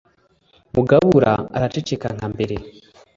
[0.75, 2.55] mugabura araceceka nka mbere.